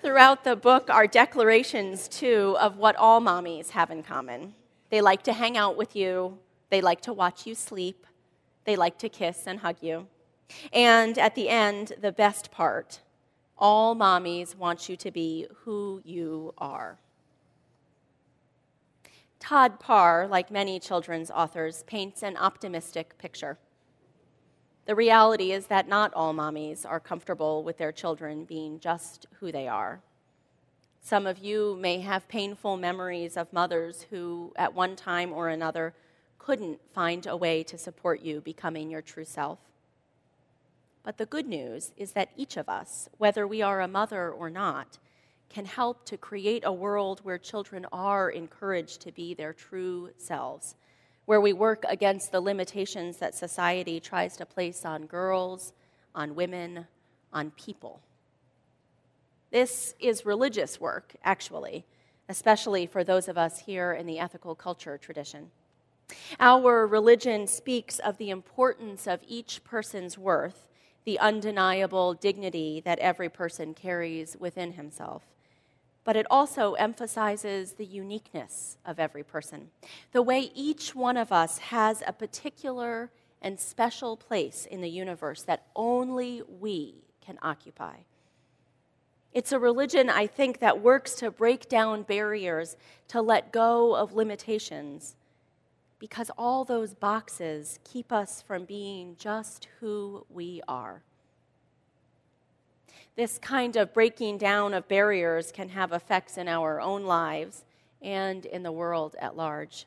Throughout 0.06 0.44
the 0.44 0.54
book 0.54 0.88
are 0.88 1.08
declarations, 1.08 2.06
too, 2.06 2.56
of 2.60 2.76
what 2.76 2.94
all 2.94 3.20
mommies 3.20 3.70
have 3.70 3.90
in 3.90 4.04
common. 4.04 4.54
They 4.88 5.00
like 5.00 5.24
to 5.24 5.32
hang 5.32 5.56
out 5.56 5.76
with 5.76 5.96
you, 5.96 6.38
they 6.70 6.80
like 6.80 7.00
to 7.00 7.12
watch 7.12 7.44
you 7.44 7.56
sleep, 7.56 8.06
they 8.66 8.76
like 8.76 8.98
to 8.98 9.08
kiss 9.08 9.48
and 9.48 9.58
hug 9.58 9.78
you. 9.80 10.06
And 10.72 11.18
at 11.18 11.34
the 11.34 11.48
end, 11.48 11.94
the 12.00 12.12
best 12.12 12.52
part 12.52 13.00
all 13.58 13.96
mommies 13.96 14.54
want 14.54 14.88
you 14.88 14.96
to 14.96 15.10
be 15.10 15.48
who 15.64 16.00
you 16.04 16.54
are. 16.56 17.00
Todd 19.40 19.80
Parr, 19.80 20.28
like 20.28 20.52
many 20.52 20.78
children's 20.78 21.32
authors, 21.32 21.82
paints 21.82 22.22
an 22.22 22.36
optimistic 22.36 23.18
picture. 23.18 23.58
The 24.86 24.94
reality 24.94 25.50
is 25.50 25.66
that 25.66 25.88
not 25.88 26.14
all 26.14 26.32
mommies 26.32 26.86
are 26.86 27.00
comfortable 27.00 27.64
with 27.64 27.76
their 27.76 27.90
children 27.90 28.44
being 28.44 28.78
just 28.78 29.26
who 29.40 29.50
they 29.50 29.66
are. 29.66 30.00
Some 31.00 31.26
of 31.26 31.38
you 31.38 31.76
may 31.80 32.00
have 32.00 32.28
painful 32.28 32.76
memories 32.76 33.36
of 33.36 33.52
mothers 33.52 34.06
who, 34.10 34.52
at 34.56 34.74
one 34.74 34.94
time 34.94 35.32
or 35.32 35.48
another, 35.48 35.92
couldn't 36.38 36.80
find 36.92 37.26
a 37.26 37.36
way 37.36 37.64
to 37.64 37.76
support 37.76 38.22
you 38.22 38.40
becoming 38.40 38.88
your 38.88 39.02
true 39.02 39.24
self. 39.24 39.58
But 41.02 41.18
the 41.18 41.26
good 41.26 41.46
news 41.46 41.92
is 41.96 42.12
that 42.12 42.30
each 42.36 42.56
of 42.56 42.68
us, 42.68 43.08
whether 43.18 43.44
we 43.44 43.62
are 43.62 43.80
a 43.80 43.88
mother 43.88 44.30
or 44.30 44.50
not, 44.50 44.98
can 45.48 45.64
help 45.64 46.04
to 46.04 46.16
create 46.16 46.62
a 46.64 46.72
world 46.72 47.20
where 47.24 47.38
children 47.38 47.86
are 47.92 48.30
encouraged 48.30 49.00
to 49.00 49.12
be 49.12 49.34
their 49.34 49.52
true 49.52 50.10
selves, 50.16 50.76
where 51.26 51.40
we 51.40 51.52
work 51.52 51.84
against 51.88 52.32
the 52.32 52.40
limitations 52.40 53.18
that 53.18 53.34
society 53.34 54.00
tries 54.00 54.36
to 54.36 54.46
place 54.46 54.84
on 54.84 55.06
girls, 55.06 55.72
on 56.14 56.34
women, 56.34 56.86
on 57.32 57.50
people. 57.52 58.00
This 59.50 59.94
is 60.00 60.24
religious 60.24 60.80
work, 60.80 61.14
actually, 61.22 61.84
especially 62.28 62.86
for 62.86 63.04
those 63.04 63.28
of 63.28 63.36
us 63.36 63.60
here 63.60 63.92
in 63.92 64.06
the 64.06 64.18
ethical 64.18 64.54
culture 64.54 64.96
tradition. 64.98 65.50
Our 66.38 66.86
religion 66.86 67.46
speaks 67.46 67.98
of 67.98 68.16
the 68.16 68.30
importance 68.30 69.06
of 69.06 69.20
each 69.26 69.64
person's 69.64 70.16
worth, 70.16 70.68
the 71.04 71.18
undeniable 71.18 72.14
dignity 72.14 72.80
that 72.84 73.00
every 73.00 73.28
person 73.28 73.74
carries 73.74 74.36
within 74.38 74.72
himself 74.72 75.22
but 76.06 76.14
it 76.14 76.26
also 76.30 76.74
emphasizes 76.74 77.72
the 77.72 77.84
uniqueness 77.84 78.78
of 78.86 79.00
every 79.00 79.24
person. 79.24 79.70
The 80.12 80.22
way 80.22 80.52
each 80.54 80.94
one 80.94 81.16
of 81.16 81.32
us 81.32 81.58
has 81.58 82.00
a 82.06 82.12
particular 82.12 83.10
and 83.42 83.58
special 83.58 84.16
place 84.16 84.68
in 84.70 84.80
the 84.80 84.88
universe 84.88 85.42
that 85.42 85.66
only 85.74 86.42
we 86.60 87.02
can 87.20 87.40
occupy. 87.42 87.96
It's 89.32 89.50
a 89.50 89.58
religion, 89.58 90.08
I 90.08 90.28
think, 90.28 90.60
that 90.60 90.80
works 90.80 91.16
to 91.16 91.32
break 91.32 91.68
down 91.68 92.04
barriers, 92.04 92.76
to 93.08 93.20
let 93.20 93.50
go 93.50 93.96
of 93.96 94.14
limitations, 94.14 95.16
because 95.98 96.30
all 96.38 96.64
those 96.64 96.94
boxes 96.94 97.80
keep 97.82 98.12
us 98.12 98.42
from 98.42 98.64
being 98.64 99.16
just 99.18 99.66
who 99.80 100.24
we 100.30 100.62
are. 100.68 101.02
This 103.16 103.38
kind 103.38 103.76
of 103.76 103.94
breaking 103.94 104.36
down 104.36 104.74
of 104.74 104.88
barriers 104.88 105.50
can 105.50 105.70
have 105.70 105.90
effects 105.90 106.36
in 106.36 106.48
our 106.48 106.82
own 106.82 107.04
lives 107.04 107.64
and 108.02 108.44
in 108.44 108.62
the 108.62 108.70
world 108.70 109.16
at 109.18 109.34
large. 109.34 109.86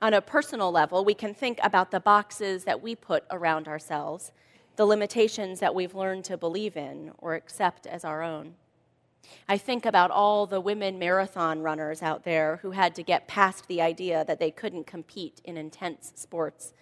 On 0.00 0.14
a 0.14 0.20
personal 0.20 0.70
level, 0.70 1.04
we 1.04 1.12
can 1.12 1.34
think 1.34 1.58
about 1.60 1.90
the 1.90 1.98
boxes 1.98 2.62
that 2.64 2.80
we 2.80 2.94
put 2.94 3.24
around 3.32 3.66
ourselves, 3.66 4.30
the 4.76 4.86
limitations 4.86 5.58
that 5.58 5.74
we've 5.74 5.96
learned 5.96 6.24
to 6.26 6.36
believe 6.36 6.76
in 6.76 7.10
or 7.18 7.34
accept 7.34 7.84
as 7.84 8.04
our 8.04 8.22
own. 8.22 8.54
I 9.48 9.58
think 9.58 9.84
about 9.84 10.12
all 10.12 10.46
the 10.46 10.60
women 10.60 11.00
marathon 11.00 11.62
runners 11.62 12.00
out 12.00 12.22
there 12.22 12.60
who 12.62 12.70
had 12.70 12.94
to 12.94 13.02
get 13.02 13.26
past 13.26 13.66
the 13.66 13.82
idea 13.82 14.24
that 14.26 14.38
they 14.38 14.52
couldn't 14.52 14.86
compete 14.86 15.40
in 15.44 15.56
intense 15.56 16.12
sports, 16.14 16.74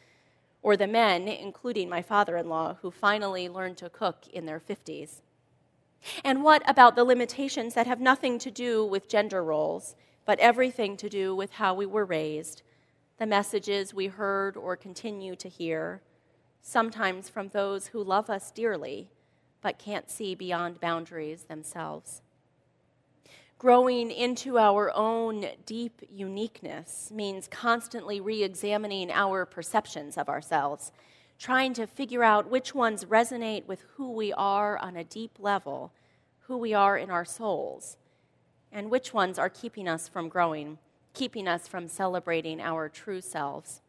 or 0.61 0.77
the 0.77 0.87
men, 0.87 1.27
including 1.27 1.89
my 1.89 2.03
father 2.03 2.37
in 2.37 2.51
law, 2.51 2.77
who 2.83 2.91
finally 2.91 3.49
learned 3.49 3.79
to 3.79 3.89
cook 3.89 4.27
in 4.31 4.45
their 4.45 4.61
50s. 4.61 5.23
And 6.25 6.43
what 6.43 6.69
about 6.69 6.97
the 6.97 7.05
limitations 7.05 7.75
that 7.75 7.87
have 7.87 8.01
nothing 8.01 8.39
to 8.41 8.51
do 8.51 8.85
with 8.85 9.09
gender 9.09 9.43
roles, 9.43 9.97
but 10.25 10.39
everything 10.39 10.97
to 10.99 11.09
do 11.09 11.35
with 11.35 11.53
how 11.53 11.75
we 11.75 11.87
were 11.87 12.05
raised, 12.05 12.63
the 13.19 13.27
messages 13.27 13.95
we 13.95 14.07
heard 14.07 14.57
or 14.57 14.77
continue 14.77 15.35
to 15.37 15.49
hear, 15.49 16.03
sometimes 16.63 17.29
from 17.29 17.49
those 17.49 17.89
who 17.89 18.03
love 18.03 18.31
us 18.31 18.51
dearly, 18.51 19.11
but 19.61 19.79
can't 19.79 20.11
see 20.11 20.35
beyond 20.35 20.81
boundaries 20.81 21.45
themselves? 21.45 22.23
Growing 23.59 24.13
into 24.13 24.57
our 24.57 24.93
own 24.95 25.45
deep 25.67 26.03
uniqueness 26.09 27.11
means 27.13 27.49
constantly 27.49 28.21
re 28.21 28.45
examining 28.45 29.11
our 29.11 29.45
perceptions 29.45 30.17
of 30.17 30.29
ourselves 30.29 30.93
trying 31.39 31.73
to 31.75 31.87
figure 31.87 32.25
out 32.25 32.51
which 32.51 32.75
ones 32.75 33.05
resonate 33.05 33.67
with 33.67 33.85
who 33.95 34.11
we 34.11 34.33
are 34.33 34.77
on 34.79 34.97
a 34.97 35.05
deep 35.05 35.37
level, 35.39 35.93
who 36.41 36.57
we 36.57 36.75
are 36.75 36.99
in 36.99 37.11
our 37.11 37.25
souls, 37.25 37.97
and 38.73 38.91
which 38.91 39.15
ones 39.15 39.39
are 39.39 39.49
keeping 39.49 39.89
us 39.89 40.09
from 40.09 40.29
growing, 40.29 40.79
keeping 41.15 41.47
us 41.47 41.69
from 41.69 41.89
celebrating 41.89 42.61
our 42.61 42.89
true 42.89 43.21
selves. 43.21 43.81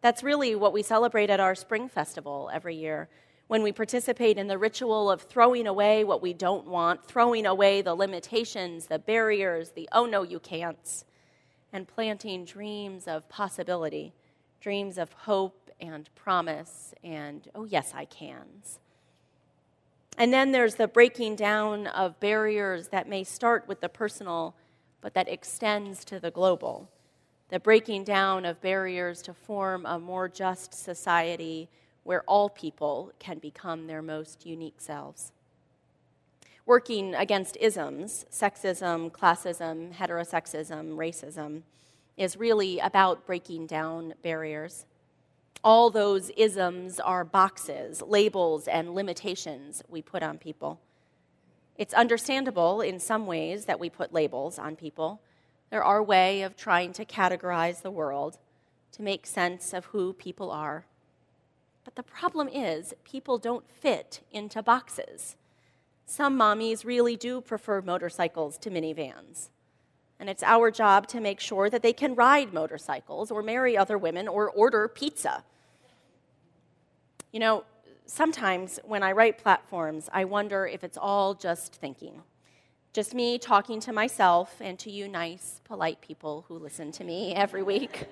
That's 0.00 0.22
really 0.22 0.54
what 0.54 0.72
we 0.72 0.82
celebrate 0.82 1.30
at 1.30 1.40
our 1.40 1.54
spring 1.54 1.88
festival 1.88 2.50
every 2.52 2.74
year 2.74 3.08
when 3.50 3.64
we 3.64 3.72
participate 3.72 4.38
in 4.38 4.46
the 4.46 4.56
ritual 4.56 5.10
of 5.10 5.22
throwing 5.22 5.66
away 5.66 6.04
what 6.04 6.22
we 6.22 6.32
don't 6.32 6.68
want, 6.68 7.04
throwing 7.04 7.46
away 7.46 7.82
the 7.82 7.96
limitations, 7.96 8.86
the 8.86 8.98
barriers, 9.00 9.70
the 9.70 9.88
oh 9.90 10.06
no, 10.06 10.22
you 10.22 10.38
can'ts, 10.38 11.04
and 11.72 11.88
planting 11.88 12.44
dreams 12.44 13.08
of 13.08 13.28
possibility, 13.28 14.14
dreams 14.60 14.98
of 14.98 15.12
hope 15.12 15.59
and 15.80 16.08
promise 16.14 16.94
and 17.02 17.48
oh 17.54 17.64
yes, 17.64 17.92
I 17.94 18.04
cans. 18.04 18.78
And 20.18 20.32
then 20.32 20.52
there's 20.52 20.74
the 20.74 20.88
breaking 20.88 21.36
down 21.36 21.86
of 21.86 22.20
barriers 22.20 22.88
that 22.88 23.08
may 23.08 23.24
start 23.24 23.66
with 23.66 23.80
the 23.80 23.88
personal, 23.88 24.54
but 25.00 25.14
that 25.14 25.28
extends 25.28 26.04
to 26.06 26.20
the 26.20 26.30
global. 26.30 26.90
The 27.48 27.58
breaking 27.58 28.04
down 28.04 28.44
of 28.44 28.60
barriers 28.60 29.22
to 29.22 29.34
form 29.34 29.86
a 29.86 29.98
more 29.98 30.28
just 30.28 30.74
society 30.74 31.68
where 32.04 32.22
all 32.22 32.48
people 32.48 33.12
can 33.18 33.38
become 33.38 33.86
their 33.86 34.02
most 34.02 34.46
unique 34.46 34.80
selves. 34.80 35.32
Working 36.66 37.14
against 37.14 37.56
isms, 37.60 38.26
sexism, 38.30 39.10
classism, 39.10 39.94
heterosexism, 39.94 40.96
racism, 40.96 41.62
is 42.16 42.36
really 42.36 42.78
about 42.78 43.26
breaking 43.26 43.66
down 43.66 44.14
barriers. 44.22 44.86
All 45.62 45.90
those 45.90 46.30
isms 46.30 46.98
are 47.00 47.24
boxes, 47.24 48.02
labels, 48.02 48.66
and 48.66 48.94
limitations 48.94 49.82
we 49.88 50.00
put 50.00 50.22
on 50.22 50.38
people. 50.38 50.80
It's 51.76 51.94
understandable 51.94 52.80
in 52.80 52.98
some 52.98 53.26
ways 53.26 53.66
that 53.66 53.80
we 53.80 53.90
put 53.90 54.12
labels 54.12 54.58
on 54.58 54.76
people. 54.76 55.20
They're 55.70 55.84
our 55.84 56.02
way 56.02 56.42
of 56.42 56.56
trying 56.56 56.92
to 56.94 57.04
categorize 57.04 57.82
the 57.82 57.90
world, 57.90 58.38
to 58.92 59.02
make 59.02 59.26
sense 59.26 59.72
of 59.72 59.86
who 59.86 60.12
people 60.12 60.50
are. 60.50 60.84
But 61.84 61.94
the 61.94 62.02
problem 62.02 62.48
is, 62.48 62.92
people 63.04 63.38
don't 63.38 63.70
fit 63.70 64.20
into 64.30 64.62
boxes. 64.62 65.36
Some 66.06 66.38
mommies 66.38 66.84
really 66.84 67.16
do 67.16 67.40
prefer 67.40 67.80
motorcycles 67.80 68.58
to 68.58 68.70
minivans. 68.70 69.48
And 70.20 70.28
it's 70.28 70.42
our 70.42 70.70
job 70.70 71.08
to 71.08 71.20
make 71.20 71.40
sure 71.40 71.70
that 71.70 71.82
they 71.82 71.94
can 71.94 72.14
ride 72.14 72.52
motorcycles 72.52 73.30
or 73.30 73.42
marry 73.42 73.76
other 73.76 73.96
women 73.96 74.28
or 74.28 74.50
order 74.50 74.86
pizza. 74.86 75.42
You 77.32 77.40
know, 77.40 77.64
sometimes 78.04 78.78
when 78.84 79.02
I 79.02 79.12
write 79.12 79.38
platforms, 79.38 80.10
I 80.12 80.24
wonder 80.24 80.66
if 80.66 80.84
it's 80.84 80.98
all 81.00 81.34
just 81.34 81.74
thinking. 81.76 82.22
Just 82.92 83.14
me 83.14 83.38
talking 83.38 83.80
to 83.80 83.92
myself 83.92 84.56
and 84.60 84.78
to 84.80 84.90
you 84.90 85.08
nice, 85.08 85.60
polite 85.64 86.02
people 86.02 86.44
who 86.48 86.58
listen 86.58 86.92
to 86.92 87.04
me 87.04 87.34
every 87.36 87.62
week. 87.62 88.06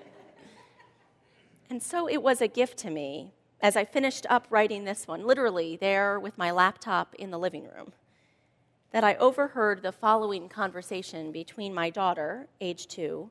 And 1.69 1.83
so 1.83 2.09
it 2.09 2.23
was 2.23 2.41
a 2.41 2.49
gift 2.49 2.79
to 2.79 2.91
me 2.91 3.33
as 3.61 3.77
I 3.77 3.85
finished 3.85 4.25
up 4.31 4.47
writing 4.51 4.85
this 4.85 5.07
one, 5.07 5.27
literally 5.27 5.77
there 5.77 6.19
with 6.19 6.39
my 6.39 6.53
laptop 6.53 7.15
in 7.17 7.31
the 7.31 7.39
living 7.39 7.65
room, 7.65 7.93
that 8.91 9.05
I 9.05 9.15
overheard 9.17 9.83
the 9.83 9.93
following 9.93 10.49
conversation 10.49 11.31
between 11.31 11.75
my 11.75 11.91
daughter, 11.91 12.49
age 12.61 12.87
two, 12.87 13.31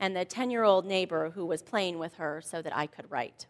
and 0.00 0.16
the 0.16 0.24
10 0.24 0.50
year 0.50 0.64
old 0.64 0.86
neighbor 0.86 1.30
who 1.30 1.44
was 1.44 1.62
playing 1.62 1.98
with 1.98 2.14
her 2.14 2.40
so 2.42 2.62
that 2.62 2.76
I 2.76 2.86
could 2.86 3.10
write. 3.10 3.46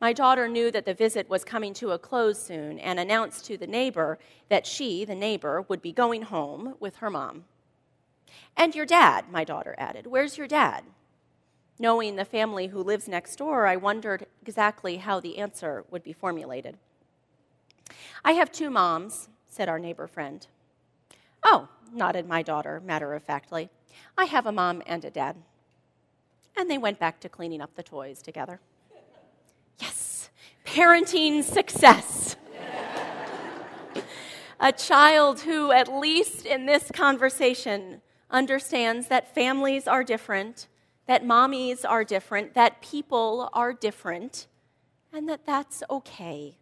My 0.00 0.12
daughter 0.12 0.48
knew 0.48 0.72
that 0.72 0.84
the 0.84 0.94
visit 0.94 1.30
was 1.30 1.44
coming 1.44 1.74
to 1.74 1.92
a 1.92 1.98
close 1.98 2.42
soon 2.42 2.80
and 2.80 2.98
announced 2.98 3.44
to 3.46 3.56
the 3.56 3.68
neighbor 3.68 4.18
that 4.48 4.66
she, 4.66 5.04
the 5.04 5.14
neighbor, 5.14 5.62
would 5.68 5.80
be 5.80 5.92
going 5.92 6.22
home 6.22 6.74
with 6.80 6.96
her 6.96 7.08
mom. 7.08 7.44
And 8.56 8.74
your 8.74 8.86
dad, 8.86 9.30
my 9.30 9.44
daughter 9.44 9.76
added. 9.78 10.08
Where's 10.08 10.36
your 10.36 10.48
dad? 10.48 10.82
Knowing 11.78 12.16
the 12.16 12.24
family 12.24 12.68
who 12.68 12.82
lives 12.82 13.06
next 13.06 13.36
door, 13.36 13.66
I 13.66 13.76
wondered 13.76 14.26
exactly 14.44 14.96
how 14.96 15.20
the 15.20 15.38
answer 15.38 15.84
would 15.90 16.02
be 16.02 16.12
formulated. 16.12 16.78
I 18.24 18.32
have 18.32 18.50
two 18.50 18.70
moms, 18.70 19.28
said 19.52 19.68
our 19.68 19.78
neighbor 19.78 20.06
friend. 20.06 20.46
Oh, 21.42 21.68
nodded 21.92 22.26
my 22.26 22.42
daughter 22.42 22.80
matter 22.84 23.14
of 23.14 23.22
factly. 23.22 23.70
I 24.16 24.24
have 24.24 24.46
a 24.46 24.52
mom 24.52 24.82
and 24.86 25.04
a 25.04 25.10
dad. 25.10 25.36
And 26.56 26.70
they 26.70 26.78
went 26.78 26.98
back 26.98 27.20
to 27.20 27.28
cleaning 27.28 27.60
up 27.60 27.74
the 27.74 27.82
toys 27.82 28.22
together. 28.22 28.60
Yes, 29.78 30.30
parenting 30.64 31.42
success. 31.42 32.36
a 34.60 34.72
child 34.72 35.40
who, 35.40 35.72
at 35.72 35.92
least 35.92 36.46
in 36.46 36.66
this 36.66 36.90
conversation, 36.92 38.02
understands 38.30 39.08
that 39.08 39.34
families 39.34 39.86
are 39.86 40.04
different 40.04 40.68
that 41.06 41.24
mommies 41.24 41.84
are 41.88 42.04
different, 42.04 42.54
that 42.54 42.80
people 42.80 43.50
are 43.52 43.72
different, 43.72 44.46
and 45.12 45.28
that 45.28 45.44
that's 45.44 45.82
okay. 45.90 46.56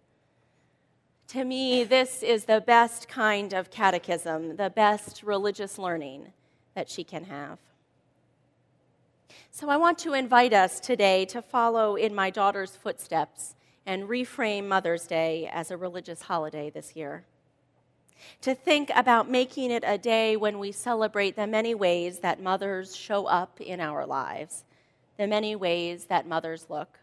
To 1.30 1.44
me, 1.44 1.84
this 1.84 2.24
is 2.24 2.46
the 2.46 2.60
best 2.60 3.08
kind 3.08 3.52
of 3.52 3.70
catechism, 3.70 4.56
the 4.56 4.68
best 4.68 5.22
religious 5.22 5.78
learning 5.78 6.32
that 6.74 6.90
she 6.90 7.04
can 7.04 7.22
have. 7.22 7.58
So 9.52 9.68
I 9.68 9.76
want 9.76 9.96
to 9.98 10.14
invite 10.14 10.52
us 10.52 10.80
today 10.80 11.24
to 11.26 11.40
follow 11.40 11.94
in 11.94 12.16
my 12.16 12.30
daughter's 12.30 12.74
footsteps 12.74 13.54
and 13.86 14.08
reframe 14.08 14.66
Mother's 14.66 15.06
Day 15.06 15.48
as 15.52 15.70
a 15.70 15.76
religious 15.76 16.22
holiday 16.22 16.68
this 16.68 16.96
year 16.96 17.22
to 18.40 18.52
think 18.52 18.90
about 18.96 19.30
making 19.30 19.70
it 19.70 19.84
a 19.86 19.98
day 19.98 20.36
when 20.36 20.58
we 20.58 20.72
celebrate 20.72 21.36
the 21.36 21.46
many 21.46 21.76
ways 21.76 22.18
that 22.18 22.42
mothers 22.42 22.96
show 22.96 23.26
up 23.26 23.60
in 23.60 23.80
our 23.80 24.04
lives, 24.04 24.64
the 25.16 25.28
many 25.28 25.54
ways 25.54 26.06
that 26.06 26.26
mothers 26.26 26.66
look. 26.68 26.99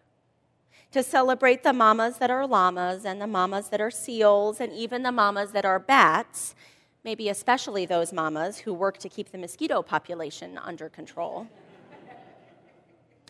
To 0.93 1.03
celebrate 1.03 1.63
the 1.63 1.73
mamas 1.73 2.17
that 2.17 2.31
are 2.31 2.47
llamas 2.47 3.03
and 3.03 3.21
the 3.21 3.27
mamas 3.27 3.69
that 3.69 3.81
are 3.81 3.91
seals 3.91 4.61
and 4.61 4.71
even 4.71 5.03
the 5.03 5.11
mamas 5.11 5.51
that 5.51 5.65
are 5.65 5.79
bats, 5.79 6.55
maybe 7.03 7.27
especially 7.27 7.85
those 7.85 8.13
mamas 8.13 8.59
who 8.59 8.73
work 8.73 8.97
to 8.99 9.09
keep 9.09 9.31
the 9.31 9.37
mosquito 9.37 9.81
population 9.81 10.57
under 10.57 10.87
control. 10.87 11.47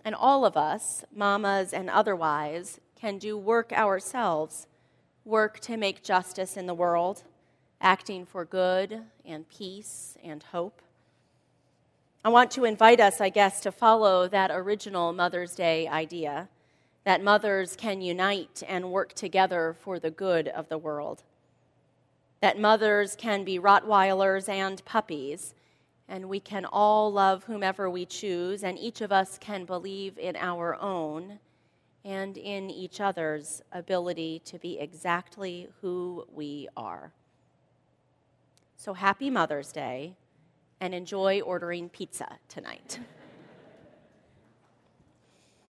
and 0.06 0.14
all 0.14 0.46
of 0.46 0.56
us, 0.56 1.04
mamas 1.14 1.74
and 1.74 1.90
otherwise, 1.90 2.80
can 2.96 3.18
do 3.18 3.36
work 3.36 3.72
ourselves, 3.72 4.68
work 5.26 5.60
to 5.62 5.78
make 5.78 6.04
justice 6.04 6.58
in 6.58 6.68
the 6.68 6.74
world 6.76 7.24
acting 7.82 8.26
for 8.26 8.46
good 8.46 9.02
and 9.26 9.50
peace 9.50 10.18
and 10.24 10.44
hope. 10.52 10.82
I 12.24 12.30
want 12.30 12.52
to 12.52 12.66
invite 12.66 13.00
us, 13.00 13.22
I 13.22 13.30
guess, 13.30 13.62
to 13.62 13.72
follow 13.72 14.28
that 14.28 14.52
original 14.52 15.14
Mother's 15.14 15.56
Day 15.56 15.88
idea 15.88 16.50
that 17.08 17.24
mothers 17.24 17.78
can 17.78 18.02
unite 18.02 18.62
and 18.68 18.92
work 18.92 19.14
together 19.14 19.74
for 19.80 19.98
the 19.98 20.12
good 20.12 20.50
of 20.50 20.68
the 20.68 20.78
world. 20.78 21.24
That 22.42 22.60
mothers 22.60 23.16
can 23.16 23.46
be 23.46 23.58
Rottweilers 23.58 24.50
and 24.50 24.84
puppies, 24.84 25.56
and 26.10 26.28
we 26.28 26.42
can 26.42 26.66
all 26.66 27.10
love 27.10 27.46
whomever 27.46 27.90
we 27.90 28.06
choose, 28.06 28.62
and 28.62 28.78
each 28.78 29.00
of 29.00 29.14
us 29.14 29.38
can 29.38 29.64
believe 29.64 30.18
in 30.18 30.36
our 30.36 30.76
own 30.82 31.40
and 32.04 32.36
in 32.38 32.70
each 32.70 33.00
other's 33.00 33.62
ability 33.72 34.42
to 34.44 34.60
be 34.60 34.78
exactly 34.78 35.70
who 35.80 36.28
we 36.30 36.68
are. 36.76 37.14
So 38.76 38.94
happy 38.94 39.30
Mother's 39.30 39.72
Day 39.72 40.18
and 40.82 40.94
enjoy 40.94 41.40
ordering 41.40 41.88
pizza 41.88 42.38
tonight. 42.50 43.00